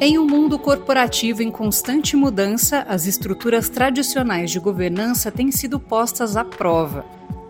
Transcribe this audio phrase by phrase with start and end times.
[0.00, 6.36] Em um mundo corporativo em constante mudança, as estruturas tradicionais de governança têm sido postas
[6.36, 7.04] à prova.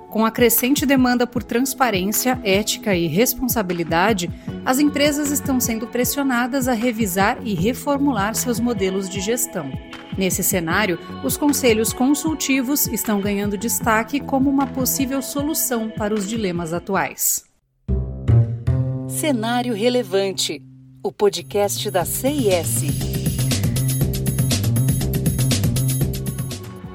[0.08, 4.30] Com a crescente demanda por transparência, ética e responsabilidade,
[4.64, 9.70] as empresas estão sendo pressionadas a revisar e reformular seus modelos de gestão.
[10.16, 16.72] Nesse cenário, os conselhos consultivos estão ganhando destaque como uma possível solução para os dilemas
[16.72, 17.44] atuais.
[19.06, 20.62] Cenário Relevante
[21.08, 22.82] o podcast da CIS.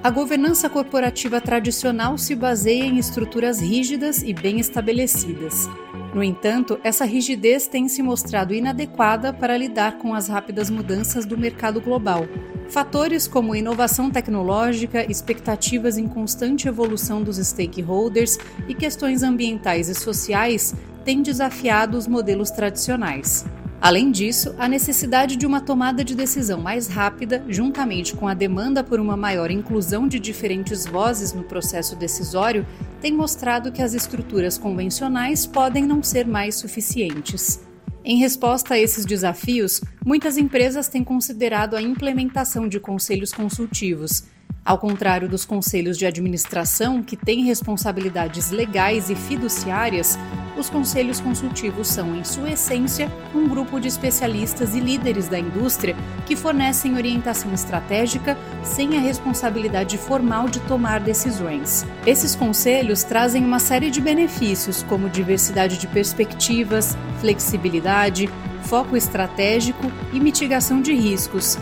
[0.04, 5.68] A governança corporativa tradicional se baseia em estruturas rígidas e bem estabelecidas.
[6.13, 11.35] No entanto, essa rigidez tem se mostrado inadequada para lidar com as rápidas mudanças do
[11.35, 12.27] mercado global.
[12.70, 18.38] Fatores como inovação tecnológica, expectativas em constante evolução dos stakeholders
[18.68, 23.43] e questões ambientais e sociais têm desafiado os modelos tradicionais.
[23.83, 28.81] Além disso, a necessidade de uma tomada de decisão mais rápida, juntamente com a demanda
[28.81, 32.65] por uma maior inclusão de diferentes vozes no processo decisório,
[33.01, 37.59] tem mostrado que as estruturas convencionais podem não ser mais suficientes.
[38.05, 44.23] Em resposta a esses desafios, muitas empresas têm considerado a implementação de conselhos consultivos,
[44.63, 50.18] ao contrário dos conselhos de administração, que têm responsabilidades legais e fiduciárias,
[50.57, 55.96] os conselhos consultivos são, em sua essência, um grupo de especialistas e líderes da indústria
[56.26, 61.85] que fornecem orientação estratégica sem a responsabilidade formal de tomar decisões.
[62.05, 68.29] Esses conselhos trazem uma série de benefícios, como diversidade de perspectivas, flexibilidade,
[68.63, 71.57] foco estratégico e mitigação de riscos,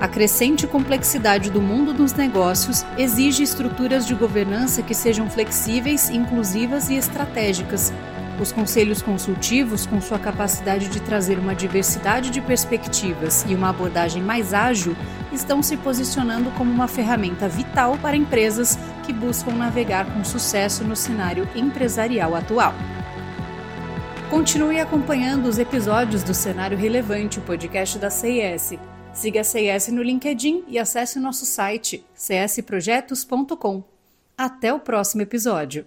[0.00, 6.88] a crescente complexidade do mundo dos negócios exige estruturas de governança que sejam flexíveis, inclusivas
[6.88, 7.92] e estratégicas.
[8.40, 14.22] Os conselhos consultivos, com sua capacidade de trazer uma diversidade de perspectivas e uma abordagem
[14.22, 14.96] mais ágil,
[15.32, 20.94] estão se posicionando como uma ferramenta vital para empresas que buscam navegar com sucesso no
[20.94, 22.74] cenário empresarial atual.
[24.30, 28.78] Continue acompanhando os episódios do Cenário Relevante, o podcast da CIS.
[29.12, 33.82] Siga a CS no LinkedIn e acesse o nosso site csprojetos.com.
[34.36, 35.86] Até o próximo episódio!